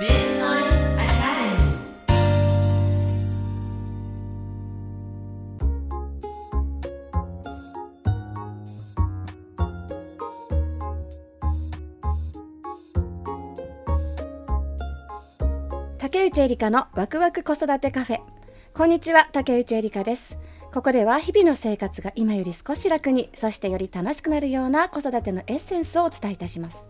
[0.00, 0.08] 竹
[16.24, 18.20] 内エリカのワクワク子育てカフェ。
[18.72, 20.38] こんにちは竹内エリカです。
[20.72, 26.88] ここでは日々の生活が今より少し楽にそしてより楽しくなるような子育てのエッセンスをお伝えいたします。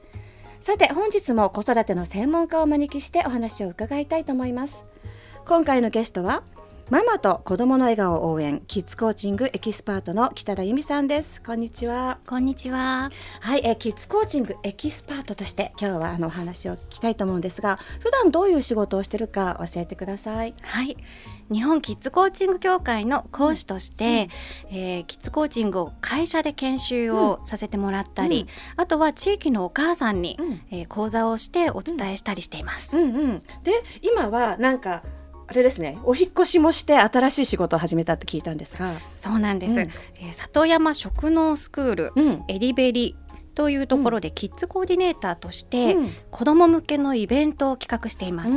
[0.61, 4.85] さて本日も子育ての専門家をお招きしてお話を伺いたいと思います
[5.47, 6.43] 今回のゲストは
[6.91, 13.11] ママと子供の笑顔を応援キッズコーチングエキスパートの北田由美さんですこんにちはこんにちは。
[13.41, 20.97] はい、えーキッズコーチングエキスパートとして今日はあのお話を聞きたいと思うんですが普段どういう仕事をしてるか教えてくださいはい。
[21.51, 24.29] 日本キッズコーチング協会の講師として、
[24.71, 28.47] えーキッズコーチングを会社で研修をさせてもらったり、
[28.77, 30.63] あとは地域のお母さんに、うん。
[30.71, 32.99] えー講座をしてお伝えしたりしています。
[32.99, 33.73] うんうん、で
[34.03, 35.03] 今はなんか
[35.47, 39.75] あれですねお引っ越しもして新しい仕事を始めたって聞いたんですが、そうなんです。
[39.75, 39.79] うん。
[39.81, 42.45] えー里山食農スクール、うん。
[42.49, 43.17] エリベリ
[43.57, 46.13] というところでキッズコーディネーターとして、うん。
[46.31, 48.55] 子ども向けのイベントを企画しています。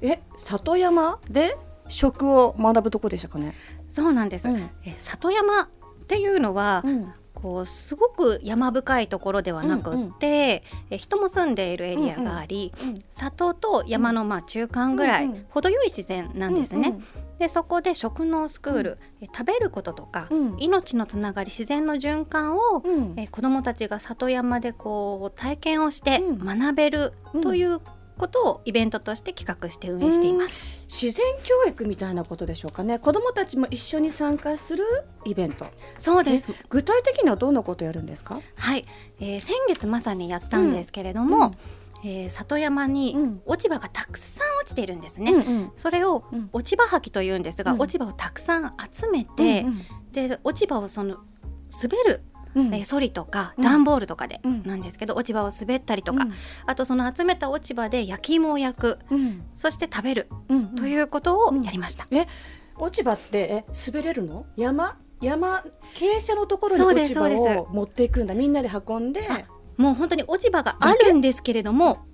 [0.00, 1.56] え里山で
[1.88, 3.54] 食を学ぶとこでしたかね？
[3.88, 4.48] そうなんです。
[4.48, 4.56] うん。
[4.56, 5.66] えー里山っ
[6.06, 7.12] ていうのは、うん。
[7.34, 12.72] こうすごく山深いところではなくって、え人も住んでいるエリアがあり、
[13.10, 16.98] 里と山のまあ中間ぐらい、うんうん程よい自然なんですね。
[17.38, 20.56] でそこで食農スクール、え食べることとか、うん。
[20.58, 22.94] 命のつながり自然の循環を、うん。
[22.96, 26.58] うんえ子どもたちが里山でこう体験をしてうん。
[26.58, 27.78] 学べるという
[28.18, 30.64] ことをイベントとして企画して運営しています。
[30.86, 32.98] 自然教育みたいなことでしょうかね。
[32.98, 34.84] 子どもたちも一緒に参加する
[35.24, 35.66] イベント。
[35.96, 36.52] そうです。
[36.68, 38.40] 具体的にはどんなことやるんですか？
[38.56, 38.84] はい、
[39.20, 41.54] えー先月まさにやったんですけれども、
[42.04, 43.42] えー里山にうん。
[43.46, 45.32] 落ち葉がたくさん落ちているんですね。
[45.32, 45.72] うんうん。
[45.76, 46.50] それをうん。
[46.52, 47.80] 落ち葉履きというんですが、うん。
[47.80, 51.18] 落ち葉をたくさん集めて、うんで落ち葉をその
[51.82, 53.64] 滑る、うんえーソリとかうん。
[53.64, 54.62] 段ボールとかでうん。
[54.64, 56.32] なんですけど、落ち葉を滑ったりとか、うん。
[56.66, 59.42] あとその集めた落ち葉で焼き芋を焼くうん。
[59.54, 62.06] そして食べるうんということをやりました。
[62.76, 64.46] 落ち葉ってえ滑れるの？
[64.56, 64.98] 山？
[65.20, 65.64] 山？
[65.94, 67.28] 傾斜のところに落ち葉
[67.60, 68.34] を持っていくんだ。
[68.34, 69.26] みんなで運んで。
[69.28, 69.42] あ
[69.76, 72.07] もう本当に落ち葉があるんですけれども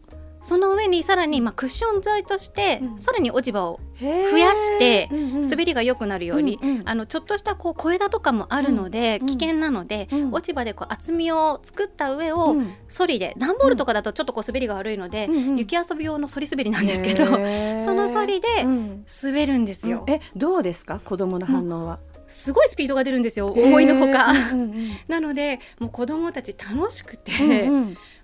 [0.47, 2.99] その上にさらにまあクッション材として、うん。
[2.99, 12.75] さらに落ち葉を増増やして滑滑りが良くなるように、あのちょっとしたこう小枝とかもあるので、うん危険なので、うん落ち葉でこう厚みを作った上を、うん。
[12.88, 17.25] ソリで段ボールとかだとちょっとこう滑りが悪いので、雪遊び用のソリ滑りなんですけど、
[17.84, 19.04] そのソリでうん。
[19.25, 21.00] 滑るんですよ、えどうですか？
[21.03, 21.99] 子供の反応は。
[22.27, 24.33] すごいスピードが出るんですよ思いのほか、
[25.09, 27.33] なのでもう子供たち楽しくて、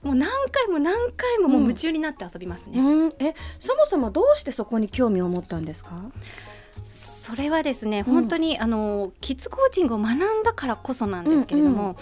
[0.02, 3.12] もう何回も何回ももう夢中になって遊びますね、うん。
[3.18, 6.10] えそもそもどうしてそこに興味を持ったんですか？
[6.92, 11.96] それはですね、うん本当にあのキッズコーチングを学んだからこそなんですけれども、うんう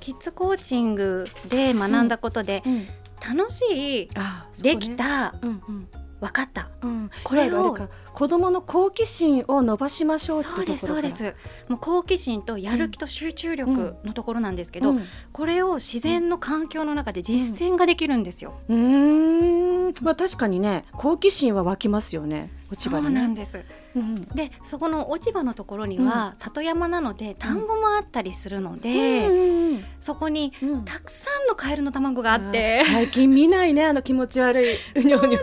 [0.00, 2.86] キッズコーチングで学んだことで、うん
[3.26, 5.88] 楽しいあできた、うんうん
[6.24, 6.70] 分かった。
[6.82, 7.10] うん。
[7.22, 7.76] これを
[8.14, 11.34] 子供の好奇心を伸ばしましょうそうですそうです。
[11.68, 18.54] もう好奇心とやる気と集中力のところなんですけど、ろからこれを自然の環境の中で実践ができるんですよ。
[18.68, 19.53] うん
[19.88, 20.04] うーん。
[20.04, 23.58] まあ確かにね好奇心は湧きますよね落ち葉そうなんです。
[23.94, 27.64] うんでそこの落ち葉のところには、里山なので田ん。
[27.64, 30.84] ぼもあったりするので、うんそこにうん。
[30.84, 32.82] たくさんのカエルの卵があって。
[32.84, 34.76] 最近見ないねあの気持ち悪い。
[35.00, 35.38] そうなんで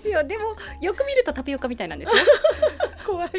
[0.00, 0.22] すよ。
[0.22, 2.14] でもよく見るとタピオカみたいなんですよ。
[3.06, 3.30] 怖い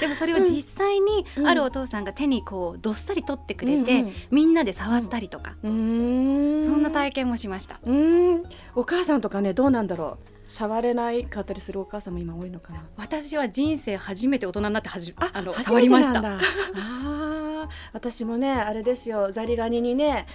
[0.00, 1.46] でもそれを実際にうん。
[1.46, 6.64] あるお父さんが手にこうどっさり取ってくれて、うんうんみんなで触ったりとか、うーん。
[6.64, 7.80] そんな体験もしました。
[7.84, 8.42] うーん。
[8.74, 10.50] お母さんとかねどうなんだろう。
[10.50, 12.82] 触れないかったりするお母さんも今多いのかな。
[12.96, 16.20] 私は人生初めて大人になってはじあの初触りました。
[16.20, 17.68] あー。
[17.92, 19.30] 私もねあれですよ。
[19.30, 20.26] ザリガニにね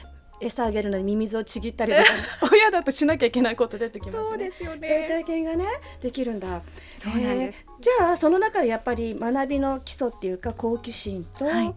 [0.43, 2.03] 餌あげるのにミミズをちぎったりとか
[2.51, 4.51] 親だとしなきゃいけないこと出てきますね。
[4.51, 5.65] すよそういう体験がね
[6.01, 6.61] できるんだ。
[6.95, 7.61] そうなんです。
[7.61, 11.73] へーじゃあその中でやっぱり学びの基礎っていうか好奇心と、はい。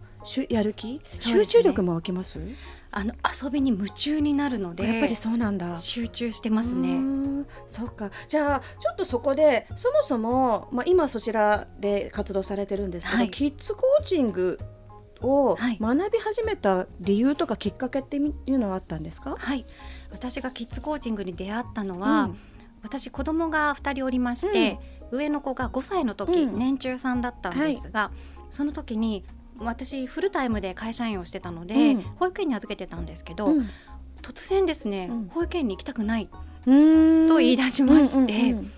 [0.49, 0.99] やる気、ね。
[1.19, 2.39] 集中力も湧きます？
[2.91, 5.77] あの遊びに夢中になるのでやっぱりそうなんだ。
[5.77, 6.97] 集中してますね。
[6.97, 7.45] ん。
[7.67, 8.09] そうか。
[8.27, 13.29] じゃあちょっとそこでそもそも、まあ、今そちらで活動されてるんですけど、はい。
[13.29, 14.59] キッズコーチング
[15.21, 15.77] をはい。
[15.79, 18.21] 学び始めた理由とかきっかけってい
[18.51, 19.65] うのはあったんですか、はい。
[20.11, 22.37] 私がキッズコーチングに出会ったのは、うん。
[22.83, 24.79] 私子供が2人おりまして、
[25.11, 26.57] 上の子が5歳の時、うん。
[26.57, 28.11] 年中さんだったんですが、
[28.51, 29.23] その時に
[29.59, 32.01] 私フルタイムで会社員をしてたので、うん。
[32.17, 33.69] 保育園に預けてたんですけど、うん。
[34.21, 35.27] 突然ですね、うん。
[35.29, 36.29] 保育園に行きたくない
[36.65, 37.27] うん。
[37.27, 38.71] と言い出しましてうん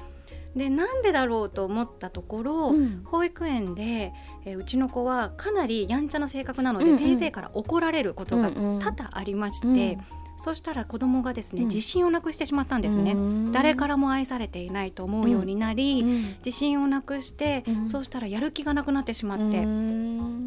[0.60, 2.76] でなんでだろうと思ったところ、うん。
[2.76, 4.14] うん保育園で、
[4.46, 6.98] えーうちの子はかなりやんちゃな性格なので、うんうん。
[6.98, 8.80] 先生から怒られることがうんうん。
[8.80, 10.02] 多々ありまして、うん。
[10.38, 11.68] そしたら子供がですね、うん。
[11.68, 13.52] 自信をなくしてしまったんですね、うん。
[13.52, 16.36] 誰からも愛されていないと思うようになり、うん。
[16.46, 17.88] 自信をなくして、うん。
[17.88, 20.39] そうしたらやる気がなくなってしまって、うん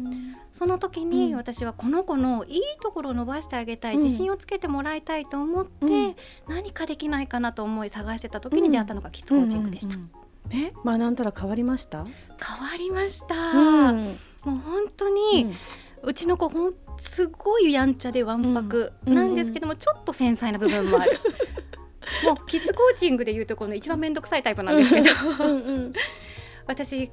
[0.53, 1.09] その時うん。
[1.09, 4.03] に私はこの子のいいところを伸ばしてあげたい、うん。
[4.03, 6.15] 自信をつけてもらいたいと思って、うん。
[6.47, 9.97] 何かできないかなと思い探してた時に出会ったのがキッズコーチングでした、
[10.51, 10.71] え？
[10.85, 12.05] 学んだら変わりました？
[12.05, 12.13] 変わ
[12.77, 14.01] りました、うん。
[14.01, 15.55] もう本当に、
[16.03, 19.15] うちの子ほんすごいやんちゃでわんぱくうん。
[19.15, 21.19] なんですけども、ちょっと繊細な部分もある。
[22.23, 25.09] もうキッズコーチングでいうとこの一番面倒くさいタイプなんですけど。
[26.67, 27.11] 私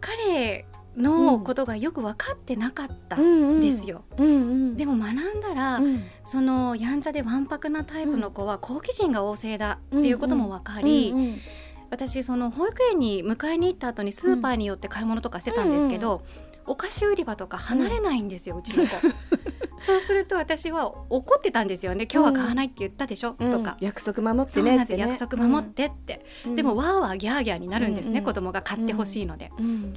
[0.00, 0.66] 彼
[0.96, 3.60] のことがよく分かってなかったうんん。
[3.60, 6.04] ですよ、でも学んだら、うん。
[6.24, 11.40] そのやんちゃでわんぱくなタイプの子は好奇心が旺盛だっていうことも分かり、うんうん
[11.88, 16.22] 私その保育園に迎えに行った後にスーパーに寄って買い物とかしてたんですけど、
[16.66, 18.96] お菓子売り場とか離れないんですよ、うちの子。
[19.78, 22.08] そうすると私は怒ってたんですよね。
[22.12, 23.52] 今日は買わないって言ったでしょ、うん。
[23.52, 23.76] とか。
[23.80, 25.00] 約束守ってねってね。
[25.00, 26.54] 約束守ってって、うん。
[26.56, 28.18] でもわーわーギャーギャーになるんですね、うん。
[28.18, 29.94] うん子供が買ってほしいので、うん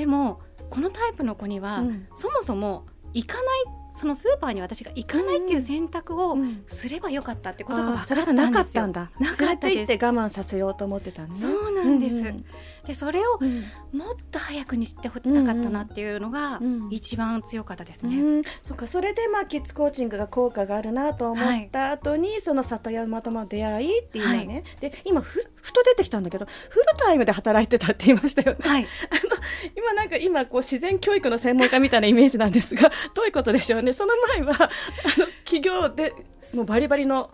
[0.00, 2.06] でもこのタイプの子には、うん。
[2.16, 3.44] そもそも行かない
[3.94, 6.64] そのスーパーに私が行かないっていう選択をうん。
[6.66, 9.10] すればよかったってことが分かったそれがなんかですよったんだ。
[9.20, 9.92] なかったです。
[9.92, 11.34] って我慢させようと思ってたんね。
[11.36, 12.44] そうなんです、うん
[12.86, 13.64] でそれをうん。
[13.92, 16.88] もっと早くに知ってほったかったなっていうのがうん。
[16.90, 18.16] 一番強かったですね。
[18.16, 28.58] うん、そっかそれでまあキッズコーチングが効果があるなと思った後に、その里山とも出会いっていうのね、で今ふふと出てきたんだけどフルタイムで働いてたって言いましたよね。
[28.60, 28.86] はい、
[29.76, 33.92] 今なんか今こう自然教育の専門家みたいなイメージなんですが どういうことでしょうね？
[33.92, 34.68] その前は あ
[35.18, 36.12] の企業で
[36.54, 37.30] もうバリバリの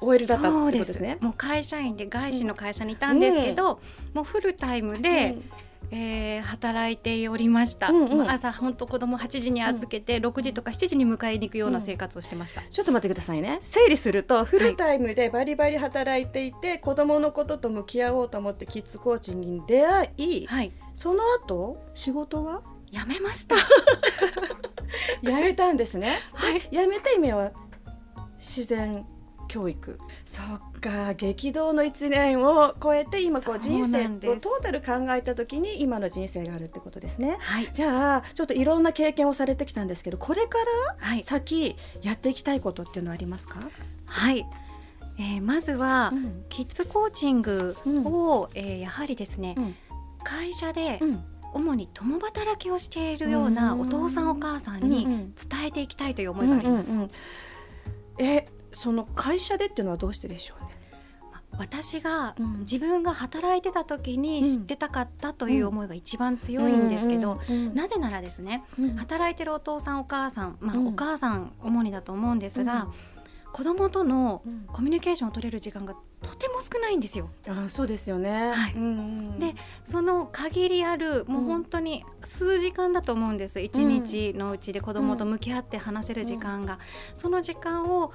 [0.00, 1.16] OL だったってことですすね。
[1.20, 3.80] もう会社員で外資の会社にいたんですけど、
[4.12, 5.36] もうフルタイムで、
[5.90, 8.30] えー働いておりました、うんうん。
[8.30, 13.60] 朝本当子供8時に預けて、6時とか7時に迎えに行くような生活をしてました、ちょっと待ってくださいね。
[13.62, 20.72] 整理するとフルタイムでバリバリ働いていて、子供のことと向き合おうと思ってキッズコーチに出会い、はい。
[20.94, 22.62] その後仕事は？
[22.92, 23.56] やめました。
[25.22, 26.18] 辞めたんですね。
[26.32, 26.60] はい。
[26.60, 27.52] 辞めて今は
[28.38, 29.04] 自然
[29.46, 29.98] 教育。
[30.24, 37.36] そっか激動の一年を超えて今こう人生をトータル考えた時に今の人生があるってことですね。
[37.40, 37.68] はい。
[37.72, 40.64] じゃあちょっといろんな経験をされてきたんですけどこれから
[40.98, 41.22] はい。
[41.22, 43.60] 先やっていきたいことっていうのはありますか？
[44.06, 44.46] はい、
[45.18, 46.44] えーまずは、うん。
[46.48, 49.74] キッズコーチングを、えーやはりですね、うん。
[50.24, 51.24] 会社でうん。
[51.54, 53.80] 主に共働きをしているようなうん。
[53.80, 55.34] お父さんお母さんにうんうん。
[55.34, 56.90] 伝えていきたいという思いがあります。
[56.90, 57.10] うんうんうん。
[58.18, 60.70] えその会社でっていうのはどうしてでしょうね？
[61.32, 67.40] ま私がうん自分が働いてた時に知ってたかったという思いが一番強いんですけど、
[67.74, 68.96] なぜならですねうん。
[68.96, 70.88] 働いてるお父さんお母さん、まあうん。
[70.88, 72.88] お母さん主にだと思うんですが、
[73.52, 74.66] 子供とのうん。
[74.66, 77.30] コミュニケーションを取れる時間がとても少ないんですよ。
[77.48, 78.50] あそうですよね。
[78.50, 78.74] はい。
[79.40, 83.60] でその限りあるもう本当に数時間だと思うんです。
[83.60, 86.78] 一日のうちで子供と向き合って話せる時間が、
[87.14, 88.12] その時間を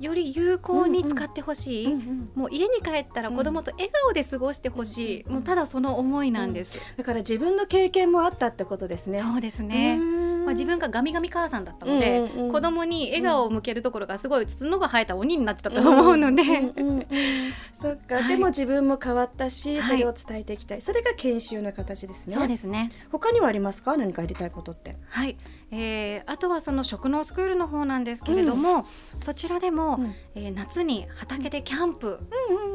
[0.00, 2.30] より有効に使ってほしい、うんうん。
[2.34, 9.20] もう家に帰ったら子供と笑顔で過ごしてほしい、うんもうただその思いなんです、だから自分の経験もあったってことですね。
[9.20, 9.98] そうですね、
[10.44, 17.06] まあ、自分がガミガミ母さんだったので、うんうんうん子供に笑顔を向けるところがすごい角が生えた鬼になってたと思うので、うんうんうん
[17.72, 18.28] そっか、はい。
[18.28, 19.98] でも自分も変わったし、はい。
[19.98, 20.80] それを伝えていきたい。
[20.80, 22.34] それが研修の形ですね。
[22.36, 22.90] そうですね。
[23.10, 23.96] 他にはありますか？
[23.96, 24.96] 何かやりたいことって。
[25.08, 25.36] はい、
[25.72, 28.86] えーあとはその食農スクールの方なんですけれども、
[29.20, 30.14] そちらでも、うん。
[30.36, 32.20] えー夏に畑でキャンプ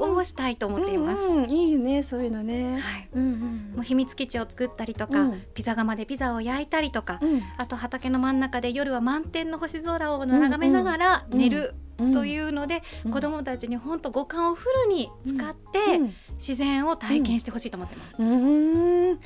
[0.02, 1.22] をしたいと思っています。
[1.22, 2.80] うんうんいいね、そういうのね。
[2.80, 3.74] はい、うんうん。
[3.76, 5.44] もう秘密基地を作ったりとか、うん。
[5.54, 18.24] ピザ窯でピザを焼いたりとか、うんあと畑の真ん中で夜は満天の星空を眺めながらうん寝るうんというので、うん子どもたちに本当五感をフルに使って、うん自然を体験してほしいと思ってます。
[18.24, 18.26] う
[19.14, 19.20] ん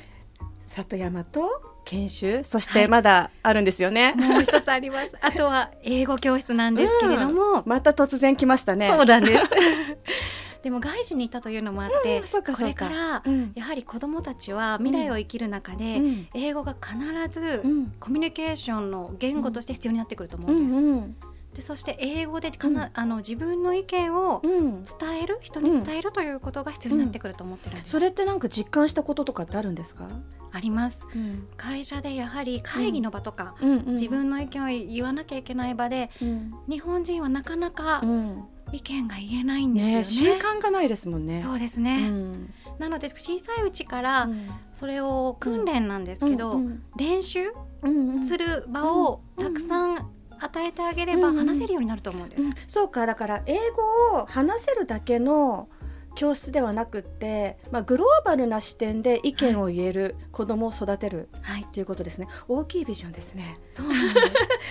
[0.64, 4.14] 里山と研修、そしはいてまだあるんですよね。
[4.14, 5.16] もう一つあります。
[5.20, 8.88] あとは英語教室なんですけれども、また突然来ましたね。
[8.90, 9.44] そうなんです。
[10.64, 13.52] でも外資にいたというのもあって、うんそうかこれかからうん。
[13.54, 16.28] やはり子どもたちは未来を生きる中で、うん。
[16.32, 16.98] 英語が必
[17.40, 17.92] ずうん。
[18.00, 20.76] コミュニケーションの言語として必要になってくると思ううんです。
[20.76, 21.16] んうん
[21.54, 22.90] でそして英語でかな、うん。
[22.94, 24.82] あの自分の意見をうん。
[24.82, 27.90] 伝える人に伝えるということが必要になってくると思ってるんです。
[27.92, 30.08] それってなんか実感したこととかってあるんですか？
[30.50, 31.06] あります。
[31.14, 31.46] うん。
[31.56, 33.92] 会社でやはり会議の場とか、うんうん。
[33.92, 36.54] 自分の意見を言わなきゃいけない場でうん。
[36.68, 40.36] 日本人はなかなかうん意見が言えないんですよね。
[40.36, 41.40] ね習慣がないですもんね。
[41.40, 42.52] そうですうね、ん。
[42.78, 44.50] なので小さいうちからうん。
[44.72, 47.40] それを訓練なんですけど、うん練習
[47.82, 48.24] うんうん。
[48.24, 52.42] する場をたくさん与えてあげればうん話せるようになると思うんです。
[52.42, 55.68] うんそうかだから英語を話せるだけの
[56.14, 62.28] 教室ではなくって、まあ、グローバルな視点で意見を言える子供を育てるはい、ということですね。
[62.48, 63.58] 大きいビジョンですね。
[63.70, 64.26] そうなんです。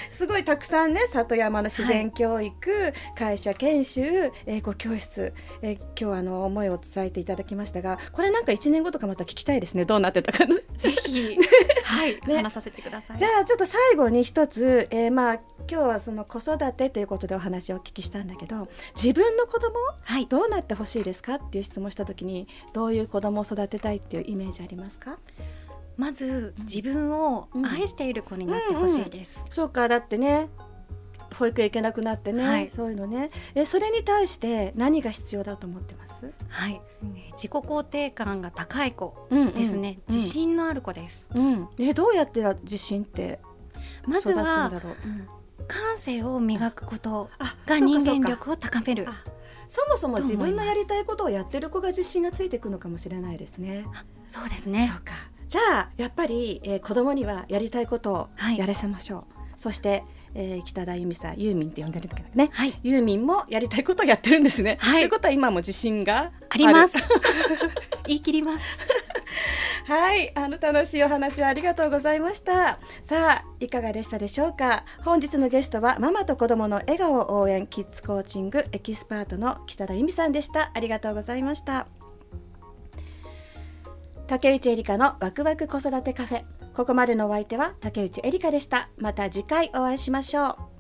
[0.09, 9.85] すごいたくさんね里山の自然教育、会社研修英語教室、えー今日はあの思いを伝えていただきましたがこれなんか1年後とかまた聞きたいですね。
[9.85, 11.37] どうなってたかねぜひ、
[11.85, 13.17] はい、ね話させてください。
[13.17, 21.35] じゃあちょっと最後に一つ、えーまあ今日はその子育てということでお話をお聞きしたんだけど自分の子供はい、どうなってほしいですか？
[21.35, 25.17] っていう質問をした時にどういう子供を育てたいっていうイメージありますか？
[25.97, 29.45] まず自分を愛している子になってほしいです。
[29.49, 30.49] そうかだってね
[31.33, 32.71] 保育園行けなくなってね、はい。
[32.73, 33.31] そういうのね。
[33.55, 39.99] えそれに対して何が必要だと思ってます、はい、えー自己肯定感が高い子うんですね。
[40.07, 40.15] うん。
[40.15, 41.29] 自信のある子です。
[41.33, 43.39] うん、えどうやってら自信って
[44.05, 45.27] まず育つんだはろう、うん。
[45.67, 49.05] 感性を磨くことあが人間力を高める。
[49.09, 49.23] あ
[49.67, 53.87] そもそも自分のやりたいことをやってる子が自信がついていくのかもしれないですね。
[54.27, 54.91] そうですね。
[54.93, 55.03] そう。
[55.03, 55.13] か
[55.53, 59.23] じゃあやっぱり、えー、子供にはやりたいことをはいやらせましょう、
[59.55, 64.79] そして、えー、北田由美さんユーミンって呼んでるんだけどねはい、ユーミンもやりたいことをやってるんですね。
[64.81, 66.97] はいということは今も自信があります。
[68.07, 68.79] 言い切ります。
[69.85, 72.79] はい、あの楽しいお話をありがとうございました。
[73.03, 74.85] さあ、いかがでしたでしょうか。
[75.05, 80.71] 本日のゲストはママと子供の笑顔を応援キッズコーチングエキスパートの北田由美さんでした。
[80.73, 81.85] ありがとうございました。
[84.27, 86.43] 竹内エリカのワクワク子育てカフェ。
[86.73, 88.89] ここまでのお相手は竹内エリカでした。
[88.97, 90.72] また次回お会いしましょう。